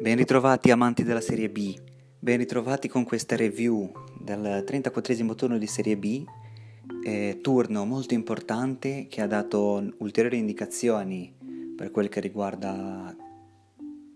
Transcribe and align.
Ben 0.00 0.16
ritrovati 0.16 0.70
amanti 0.70 1.04
della 1.04 1.20
Serie 1.20 1.50
B, 1.50 1.78
ben 2.18 2.38
ritrovati 2.38 2.88
con 2.88 3.04
questa 3.04 3.36
review 3.36 3.92
del 4.18 4.62
34 4.64 5.34
turno 5.34 5.58
di 5.58 5.66
Serie 5.66 5.98
B, 5.98 6.24
eh, 7.04 7.40
turno 7.42 7.84
molto 7.84 8.14
importante 8.14 9.08
che 9.08 9.20
ha 9.20 9.26
dato 9.26 9.92
ulteriori 9.98 10.38
indicazioni 10.38 11.30
per 11.76 11.90
quel 11.90 12.08
che 12.08 12.20
riguarda 12.20 13.14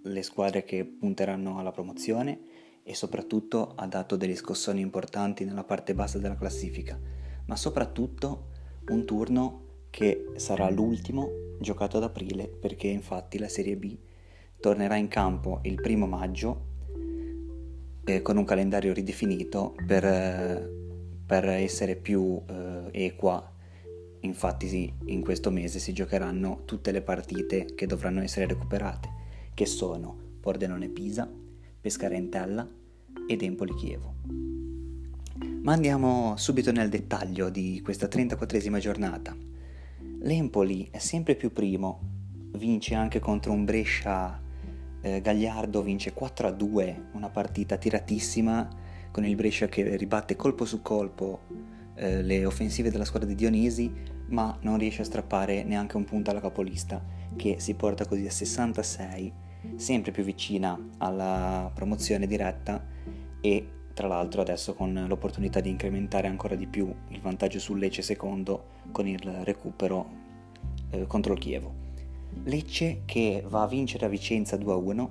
le 0.05 0.23
squadre 0.23 0.65
che 0.65 0.87
punteranno 0.87 1.59
alla 1.59 1.71
promozione 1.71 2.39
e 2.83 2.95
soprattutto 2.95 3.75
ha 3.77 3.87
dato 3.87 4.17
degli 4.17 4.37
scossoni 4.37 4.81
importanti 4.81 5.45
nella 5.45 5.65
parte 5.65 5.95
bassa 5.95 6.17
della 6.17 6.39
classifica, 6.39 6.99
ma 7.45 7.57
soprattutto 7.57 8.47
un 8.89 9.05
turno 9.05 9.65
che 9.91 10.31
sarà 10.37 10.71
l'ultimo 10.71 11.29
giocato 11.61 11.99
ad 11.99 12.05
aprile 12.05 12.49
perché 12.49 12.87
infatti 12.87 13.37
la 13.37 13.49
Serie 13.51 13.77
B 13.77 13.99
tornerà 14.65 14.97
in 14.97 15.09
campo 15.09 15.61
il 15.65 15.75
primo 15.75 16.07
maggio 16.07 16.69
eh, 18.03 18.23
con 18.23 18.39
un 18.39 18.47
calendario 18.47 18.95
ridefinito 18.95 19.75
per, 19.87 20.07
eh, 20.07 20.71
per 21.27 21.47
essere 21.51 21.97
più 21.97 22.41
eh, 22.49 22.89
equa. 22.91 23.53
Infatti 24.21 24.67
sì, 24.67 24.91
in 25.05 25.21
questo 25.21 25.51
mese 25.51 25.79
si 25.79 25.93
giocheranno 25.93 26.63
tutte 26.65 26.93
le 26.93 27.03
partite 27.03 27.75
che 27.75 27.85
dovranno 27.85 28.23
essere 28.23 28.47
recuperate, 28.47 29.11
che 29.53 29.67
sono 29.67 30.17
Pordenone 30.41 30.89
Pisa, 30.89 31.31
Pescara 31.79 32.15
Entella 32.15 32.67
ed 33.29 33.43
Empoli 33.43 33.75
Chievo. 33.75 34.15
Ma 35.61 35.75
andiamo 35.75 36.39
subito 36.39 36.73
nel 36.73 36.89
dettaglio 36.89 37.51
di 37.51 37.83
questa 37.85 38.07
34esima 38.07 38.79
giornata. 38.79 39.37
L'Empoli 40.21 40.89
è 40.91 40.97
sempre 40.97 41.35
più 41.35 41.53
primo, 41.53 42.01
vince 42.53 42.95
anche 42.95 43.19
contro 43.19 43.53
un 43.53 43.67
Brescia 43.67 44.41
eh, 45.05 45.21
Gagliardo 45.21 45.83
vince 45.83 46.15
4-2, 46.15 47.11
una 47.13 47.29
partita 47.29 47.77
tiratissima 47.77 48.67
con 49.11 49.27
il 49.27 49.37
Brescia 49.37 49.69
che 49.69 49.97
ribatte 49.97 50.35
colpo 50.35 50.65
su 50.65 50.81
colpo 50.81 51.41
eh, 51.95 52.23
le 52.23 52.47
offensive 52.47 52.91
della 52.91 53.05
squadra 53.05 53.29
di 53.29 53.35
Dionisi, 53.35 53.93
ma 54.29 54.57
non 54.63 54.79
riesce 54.79 55.03
a 55.03 55.05
strappare 55.05 55.63
neanche 55.63 55.99
un 55.99 56.05
punto 56.05 56.31
alla 56.31 56.41
capolista, 56.41 57.05
che 57.37 57.57
si 57.59 57.75
porta 57.75 58.07
così 58.07 58.27
a 58.27 58.31
66, 58.31 59.33
sempre 59.77 60.11
più 60.11 60.25
vicina 60.25 60.79
alla 60.99 61.71
promozione 61.73 62.27
diretta 62.27 62.83
e 63.43 63.69
tra 63.93 64.09
l'altro 64.09 64.41
adesso 64.41 64.75
con 64.75 65.05
l'opportunità 65.07 65.61
di 65.61 65.69
incrementare 65.69 66.29
ancora 66.29 66.55
di 66.55 66.67
più 66.67 66.93
il 67.09 67.21
vantaggio 67.21 67.59
sul 67.59 67.79
Lecce 67.79 68.03
secondo 68.03 68.71
con 68.91 69.07
il 69.07 69.21
recupero 69.21 70.09
eh, 70.91 71.07
contro 71.07 71.35
il 71.35 71.39
Chievo. 71.39 71.84
Lecce 72.43 73.03
che 73.05 73.45
va 73.47 73.63
a 73.63 73.67
vincere 73.67 74.07
a 74.07 74.09
Vicenza 74.09 74.57
2-1, 74.57 75.09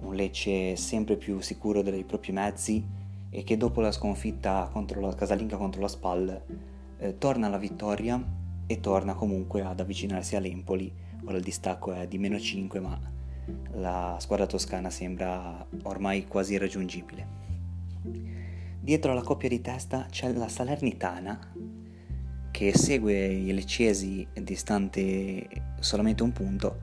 un 0.00 0.14
Lecce 0.14 0.74
sempre 0.76 1.16
più 1.16 1.40
sicuro 1.40 1.82
dei 1.82 2.04
propri 2.04 2.32
mezzi 2.32 2.84
e 3.30 3.44
che 3.44 3.56
dopo 3.56 3.80
la 3.80 3.92
sconfitta 3.92 4.68
contro 4.72 5.00
la 5.00 5.14
casalinga 5.14 5.56
contro 5.56 5.80
la 5.80 5.88
SPAL 5.88 6.42
eh, 6.98 7.18
torna 7.18 7.46
alla 7.46 7.58
vittoria 7.58 8.22
e 8.66 8.80
torna 8.80 9.14
comunque 9.14 9.62
ad 9.62 9.80
avvicinarsi 9.80 10.36
all'Empoli. 10.36 10.92
Ora 11.24 11.36
il 11.36 11.42
distacco 11.42 11.92
è 11.92 12.08
di 12.08 12.18
meno 12.18 12.38
5 12.38 12.80
ma 12.80 12.98
la 13.74 14.16
squadra 14.18 14.46
toscana 14.46 14.90
sembra 14.90 15.64
ormai 15.84 16.26
quasi 16.26 16.54
irraggiungibile. 16.54 17.44
Dietro 18.80 19.12
alla 19.12 19.22
coppia 19.22 19.48
di 19.48 19.60
testa 19.60 20.06
c'è 20.10 20.32
la 20.32 20.48
Salernitana 20.48 21.52
che 22.56 22.74
segue 22.74 23.26
i 23.26 23.52
Leccesi 23.52 24.26
distante 24.32 25.46
solamente 25.78 26.22
un 26.22 26.32
punto, 26.32 26.78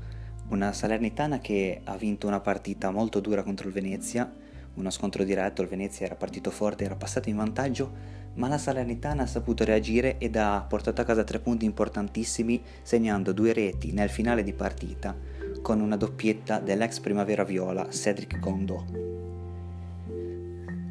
una 0.49 0.71
Salernitana 0.71 1.39
che 1.39 1.81
ha 1.83 1.97
vinto 1.97 2.27
una 2.27 2.41
partita 2.41 2.91
molto 2.91 3.19
dura 3.19 3.41
contro 3.41 3.69
il 3.69 3.73
Venezia, 3.73 4.31
uno 4.75 4.91
scontro 4.91 5.23
diretto, 5.23 5.63
il 5.63 5.67
Venezia 5.67 6.05
era 6.05 6.13
partito 6.13 6.51
forte, 6.51 6.83
era 6.83 6.95
passato 6.95 7.29
in 7.29 7.37
vantaggio, 7.37 7.91
ma 8.35 8.47
la 8.47 8.59
Salernitana 8.59 9.23
ha 9.23 9.25
saputo 9.25 9.63
reagire 9.63 10.19
ed 10.19 10.35
ha 10.35 10.63
portato 10.69 11.01
a 11.01 11.05
casa 11.05 11.23
tre 11.23 11.39
punti 11.39 11.65
importantissimi 11.65 12.61
segnando 12.83 13.31
due 13.31 13.51
reti 13.51 13.93
nel 13.93 14.11
finale 14.11 14.43
di 14.43 14.53
partita 14.53 15.17
con 15.63 15.81
una 15.81 15.97
doppietta 15.97 16.59
dell'ex 16.59 16.99
Primavera 16.99 17.43
Viola 17.43 17.89
Cedric 17.89 18.37
Gondo. 18.37 19.12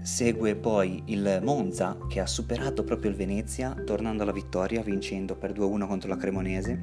Segue 0.03 0.57
poi 0.57 1.01
il 1.07 1.39
Monza 1.45 1.97
che 2.09 2.19
ha 2.19 2.27
superato 2.27 2.83
proprio 2.83 3.09
il 3.09 3.17
Venezia 3.17 3.73
tornando 3.87 4.25
alla 4.25 4.33
vittoria 4.33 4.83
vincendo 4.83 5.37
per 5.37 5.53
2-1 5.53 5.87
contro 5.87 6.09
la 6.09 6.17
Cremonese, 6.17 6.81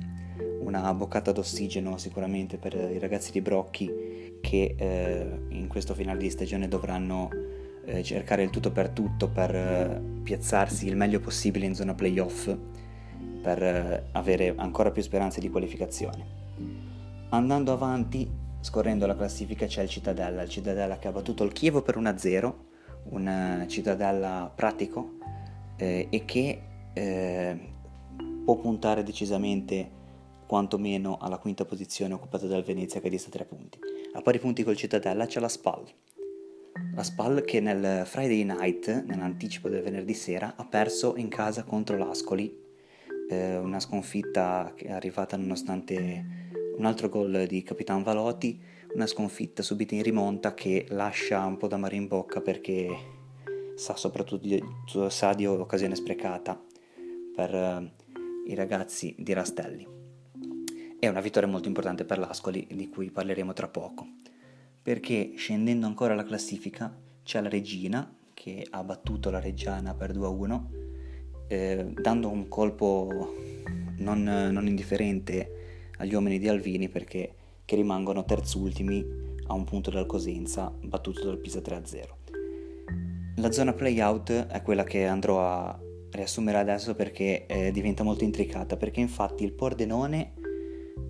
una 0.61 0.93
boccata 0.93 1.33
d'ossigeno 1.33 1.97
sicuramente 1.97 2.57
per 2.57 2.73
i 2.75 2.97
ragazzi 2.97 3.33
di 3.33 3.41
Brocchi 3.41 4.37
che 4.39 4.73
eh, 4.77 5.27
in 5.49 5.67
questo 5.67 5.93
finale 5.93 6.19
di 6.19 6.29
stagione 6.29 6.69
dovranno 6.69 7.29
eh, 7.83 8.03
cercare 8.03 8.43
il 8.43 8.51
tutto 8.51 8.71
per 8.71 8.87
tutto 8.91 9.27
per 9.27 9.53
eh, 9.53 10.01
piazzarsi 10.23 10.87
il 10.87 10.95
meglio 10.95 11.19
possibile 11.19 11.65
in 11.65 11.75
zona 11.75 11.93
playoff 11.93 12.55
per 13.43 13.61
eh, 13.61 14.03
avere 14.13 14.53
ancora 14.55 14.91
più 14.91 15.01
speranze 15.01 15.41
di 15.41 15.49
qualificazione. 15.49 16.37
Andando 17.31 17.73
avanti, 17.73 18.31
scorrendo 18.61 19.05
la 19.05 19.17
classifica 19.17 19.65
c'è 19.65 19.81
il 19.81 19.89
Cittadella, 19.89 20.41
il 20.41 20.49
Cittadella 20.49 20.97
che 20.97 21.09
ha 21.09 21.11
battuto 21.11 21.43
il 21.43 21.51
Chievo 21.51 21.81
per 21.81 21.97
1-0 21.97 22.67
una 23.05 23.65
cittadella 23.67 24.51
pratico 24.53 25.17
eh, 25.77 26.07
e 26.09 26.25
che 26.25 26.61
eh, 26.93 27.59
può 28.43 28.55
puntare 28.55 29.03
decisamente 29.03 29.97
quantomeno 30.45 31.17
alla 31.19 31.37
quinta 31.37 31.65
posizione 31.65 32.13
occupata 32.13 32.47
dal 32.47 32.63
Venezia 32.63 32.99
che 32.99 33.09
dista 33.09 33.29
tre 33.29 33.45
punti. 33.45 33.79
A 34.13 34.21
pari 34.21 34.39
punti 34.39 34.63
col 34.63 34.75
Cittadella 34.75 35.27
c'è 35.27 35.39
la 35.39 35.47
SPAL. 35.47 35.85
La 36.95 37.03
SPAL 37.03 37.43
che 37.45 37.59
nel 37.59 38.05
Friday 38.05 38.43
night, 38.43 39.03
nell'anticipo 39.05 39.69
del 39.69 39.83
venerdì 39.83 40.13
sera, 40.15 40.55
ha 40.55 40.65
perso 40.65 41.15
in 41.17 41.27
casa 41.27 41.63
contro 41.63 41.97
l'Ascoli, 41.97 42.51
eh, 43.29 43.57
una 43.57 43.79
sconfitta 43.79 44.73
che 44.75 44.85
è 44.85 44.91
arrivata 44.91 45.37
nonostante 45.37 46.25
un 46.77 46.85
altro 46.85 47.09
gol 47.09 47.45
di 47.47 47.61
Capitan 47.61 48.01
Valotti 48.01 48.59
una 48.93 49.07
sconfitta 49.07 49.61
subita 49.61 49.95
in 49.95 50.03
rimonta 50.03 50.53
che 50.53 50.85
lascia 50.89 51.45
un 51.45 51.57
po' 51.57 51.67
da 51.67 51.77
mare 51.77 51.95
in 51.95 52.07
bocca 52.07 52.41
perché 52.41 52.87
sa 53.75 53.95
soprattutto 53.95 54.45
di, 54.47 54.61
sa 55.09 55.33
di 55.33 55.45
occasione 55.45 55.95
sprecata 55.95 56.61
per 57.35 57.53
uh, 57.53 58.49
i 58.49 58.55
ragazzi 58.55 59.15
di 59.17 59.33
Rastelli. 59.33 59.87
È 60.99 61.07
una 61.07 61.21
vittoria 61.21 61.47
molto 61.47 61.67
importante 61.67 62.03
per 62.03 62.17
l'Ascoli 62.17 62.67
di 62.69 62.89
cui 62.89 63.09
parleremo 63.09 63.53
tra 63.53 63.69
poco, 63.69 64.05
perché 64.81 65.33
scendendo 65.35 65.85
ancora 65.85 66.15
la 66.15 66.23
classifica 66.23 66.93
c'è 67.23 67.41
la 67.41 67.49
Regina 67.49 68.13
che 68.33 68.65
ha 68.69 68.83
battuto 68.83 69.29
la 69.29 69.39
Reggiana 69.39 69.93
per 69.93 70.11
2-1 70.11 70.87
eh, 71.47 71.93
dando 71.93 72.29
un 72.29 72.47
colpo 72.47 73.35
non, 73.97 74.23
non 74.23 74.67
indifferente 74.67 75.91
agli 75.97 76.13
uomini 76.13 76.39
di 76.39 76.47
Alvini 76.47 76.87
perché 76.89 77.28
che 77.69 77.75
rimangono 77.75 78.25
terzultimi 78.25 79.05
a 79.45 79.53
un 79.53 79.63
punto 79.63 79.91
dal 79.91 80.07
Cosenza, 80.07 80.73
battuto 80.81 81.23
dal 81.25 81.37
Pisa 81.37 81.59
3-0. 81.59 82.01
La 83.35 83.51
zona 83.51 83.73
playout 83.73 84.47
è 84.47 84.63
quella 84.63 84.83
che 84.83 85.05
andrò 85.05 85.45
a 85.45 85.79
riassumere 86.09 86.57
adesso 86.57 86.95
perché 86.95 87.45
eh, 87.45 87.71
diventa 87.71 88.01
molto 88.01 88.23
intricata, 88.23 88.75
perché 88.75 89.01
infatti 89.01 89.43
il 89.43 89.51
Pordenone 89.51 90.33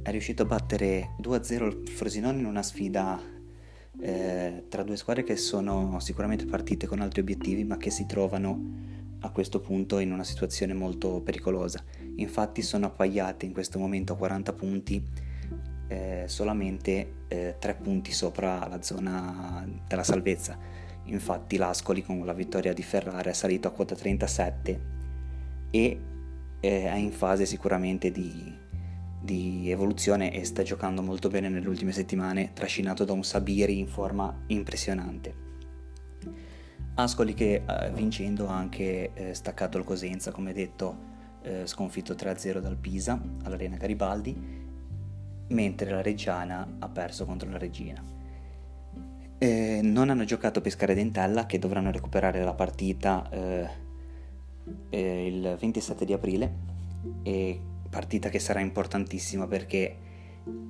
è 0.04 0.12
riuscito 0.12 0.44
a 0.44 0.48
battere 0.48 1.16
2-0 1.22 1.66
il 1.66 1.88
Frosinone 1.88 2.40
in 2.40 2.46
una 2.46 2.62
sfida 2.62 3.18
eh, 4.02 4.66
tra 4.68 4.84
due 4.84 4.98
squadre 4.98 5.24
che 5.24 5.38
sono 5.38 5.98
sicuramente 6.02 6.44
partite 6.44 6.88
con 6.88 7.00
altri 7.00 7.22
obiettivi, 7.22 7.64
ma 7.64 7.78
che 7.78 7.90
si 7.90 8.06
trovano 8.06 8.62
a 9.22 9.30
questo 9.30 9.62
punto 9.62 10.00
in 10.00 10.12
una 10.12 10.26
situazione 10.26 10.74
molto 10.74 11.22
pericolosa. 11.22 11.82
Infatti 12.18 12.62
sono 12.62 12.88
appaiate 12.88 13.46
in 13.46 13.54
questo 13.54 13.80
momento 13.80 14.12
a 14.12 14.18
40 14.18 14.52
punti 14.52 15.28
eh, 15.90 16.24
solamente 16.28 17.14
eh, 17.28 17.56
tre 17.60 17.74
punti 17.76 18.12
sopra 18.12 18.66
la 18.68 18.82
zona 18.82 19.68
della 19.88 20.04
salvezza. 20.04 20.58
Infatti 21.06 21.58
l'Ascoli 21.58 22.04
con 22.04 22.24
la 22.26 22.34
vittoria 22.34 22.74
di 22.74 22.84
Ferrari 22.84 23.30
è 23.30 23.34
salito 23.34 23.68
a 23.68 23.72
quota 23.72 23.96
37 23.96 24.82
e 25.72 26.00
eh, 26.60 26.84
è 26.84 26.96
in 26.96 27.12
fase 27.12 27.48
sicuramente 27.48 28.12
di, 28.12 28.56
di 29.20 29.72
evoluzione 29.72 30.32
e 30.32 30.46
sta 30.46 30.62
giocando 30.62 31.02
molto 31.02 31.28
bene 31.30 31.50
nelle 31.50 31.68
ultime 31.68 31.92
settimane, 31.92 32.52
trascinato 32.54 33.04
da 33.04 33.14
un 33.14 33.24
Sabiri 33.24 33.80
in 33.80 33.88
forma 33.88 34.44
impressionante. 34.48 35.48
Ascoli 36.94 37.34
che 37.34 37.64
eh, 37.66 37.92
vincendo 37.92 38.48
ha 38.48 38.56
anche 38.56 39.12
eh, 39.14 39.34
staccato 39.34 39.80
il 39.80 39.86
Cosenza, 39.86 40.32
come 40.32 40.54
detto, 40.54 41.08
eh, 41.42 41.66
sconfitto 41.66 42.14
3-0 42.14 42.60
dal 42.60 42.78
Pisa 42.78 43.20
all'Arena 43.44 43.78
Garibaldi 43.78 44.68
mentre 45.50 45.90
la 45.90 46.02
Reggiana 46.02 46.76
ha 46.80 46.90
perso 46.90 47.26
contro 47.26 47.50
la 47.50 47.58
Regina. 47.58 48.04
Eh, 49.38 49.80
non 49.84 50.10
hanno 50.10 50.26
giocato 50.26 50.60
Pescara 50.60 50.92
e 50.94 51.00
Entella 51.00 51.46
che 51.46 51.60
dovranno 51.60 51.92
recuperare 51.92 52.44
la 52.44 52.54
partita 52.54 53.30
eh, 53.30 53.70
eh, 54.90 55.28
il 55.28 55.56
27 55.60 56.06
di 56.06 56.14
aprile 56.14 56.54
e 57.24 57.60
partita 57.90 58.30
che 58.30 58.40
sarà 58.40 58.60
importantissima 58.60 59.48
perché 59.48 59.96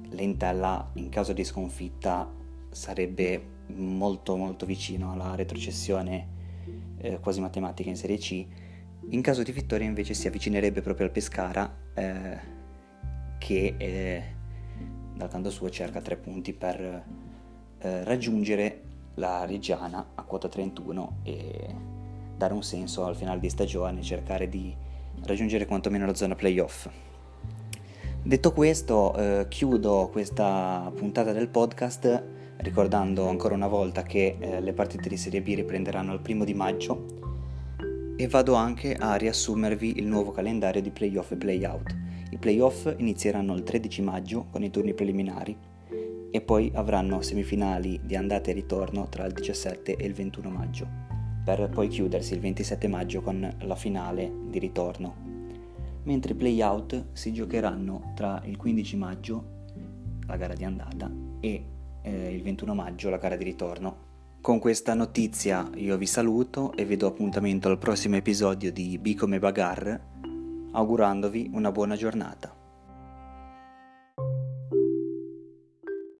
l'Entella 0.10 0.90
in 0.94 1.10
caso 1.10 1.34
di 1.34 1.44
sconfitta 1.44 2.32
sarebbe 2.72 3.58
molto 3.76 4.36
molto 4.36 4.66
vicino 4.66 5.12
alla 5.12 5.36
retrocessione 5.36 6.38
eh, 6.98 7.20
quasi 7.20 7.40
matematica 7.40 7.90
in 7.90 7.96
Serie 7.96 8.18
C. 8.18 8.46
In 9.10 9.22
caso 9.22 9.44
di 9.44 9.52
vittoria 9.52 9.88
invece 9.88 10.14
si 10.14 10.28
avvicinerebbe 10.28 10.82
proprio 10.82 11.08
al 11.08 11.12
Pescara 11.12 11.76
eh, 11.94 12.38
che 13.40 13.76
eh, 13.78 14.24
dal 15.20 15.28
canto 15.28 15.50
suo 15.50 15.70
cerca 15.70 16.00
tre 16.00 16.16
punti 16.16 16.54
per 16.54 17.04
eh, 17.80 18.04
raggiungere 18.06 18.84
la 19.16 19.44
Reggiana 19.44 20.12
a 20.16 20.24
quota 20.24 20.48
31 20.48 21.18
e 21.24 21.76
dare 22.38 22.54
un 22.54 22.64
senso 22.64 23.04
al 23.04 23.18
finale 23.18 23.42
di 23.42 23.50
stagione, 23.50 24.02
cercare 24.02 24.48
di 24.48 24.74
raggiungere 25.26 25.66
quantomeno 25.66 26.06
la 26.06 26.16
zona 26.16 26.36
playoff. 26.36 26.88
Detto 28.24 28.54
questo, 28.54 29.14
eh, 29.18 29.46
chiudo 29.50 30.08
questa 30.10 30.90
puntata 30.96 31.34
del 31.34 31.50
podcast 31.50 32.24
ricordando 32.60 33.28
ancora 33.28 33.56
una 33.56 33.68
volta 33.68 34.04
che 34.04 34.38
eh, 34.40 34.62
le 34.62 34.72
partite 34.72 35.10
di 35.10 35.18
Serie 35.18 35.42
B 35.42 35.54
riprenderanno 35.54 36.14
il 36.14 36.22
primo 36.22 36.46
di 36.46 36.54
maggio 36.54 37.06
e 38.16 38.28
vado 38.30 38.54
anche 38.54 38.96
a 38.96 39.16
riassumervi 39.16 39.98
il 39.98 40.08
nuovo 40.08 40.32
calendario 40.32 40.82
di 40.82 40.92
playoff 40.92 41.32
e 41.32 41.36
playout. 41.36 42.08
I 42.32 42.38
playoff 42.38 42.94
inizieranno 42.98 43.56
il 43.56 43.64
13 43.64 44.02
maggio 44.02 44.46
con 44.52 44.64
i 44.64 44.70
turni 44.70 44.94
preliminari 44.94 45.58
e 46.32 46.42
poi 46.42 46.72
avranno 46.74 47.22
semifinali 47.22 48.00
di 48.04 48.16
andata 48.16 48.52
e 48.52 48.54
ritorno 48.54 49.08
tra 49.10 49.26
il 49.26 49.34
17 49.34 49.96
e 49.96 50.06
il 50.06 50.14
21 50.14 50.50
maggio, 50.50 50.88
per 51.44 51.70
poi 51.70 51.88
chiudersi 51.88 52.34
il 52.34 52.40
27 52.40 52.88
maggio 52.88 53.22
con 53.22 53.56
la 53.60 53.76
finale 53.76 54.32
di 54.50 54.60
ritorno 54.60 55.30
mentre 56.04 56.34
i 56.34 56.36
playout 56.36 57.08
si 57.14 57.32
giocheranno 57.34 58.14
tra 58.16 58.42
il 58.46 58.58
15 58.58 58.98
maggio, 58.98 59.44
la 60.26 60.38
gara 60.38 60.54
di 60.54 60.64
andata, 60.64 61.12
e 61.40 61.64
eh, 62.02 62.34
il 62.34 62.42
21 62.42 62.74
maggio, 62.74 63.10
la 63.10 63.18
gara 63.18 63.36
di 63.36 63.44
ritorno. 63.44 64.08
Con 64.42 64.60
questa 64.60 64.94
notizia 64.94 65.70
io 65.76 65.98
vi 65.98 66.06
saluto 66.06 66.74
e 66.76 66.86
vi 66.86 66.96
do 66.96 67.08
appuntamento 67.08 67.68
al 67.68 67.78
prossimo 67.78 68.16
episodio 68.16 68.72
di 68.72 68.98
Bicome 68.98 69.38
Bagar, 69.38 70.00
augurandovi 70.72 71.52
una 71.54 71.72
buona 71.72 71.96
giornata. 71.96 72.59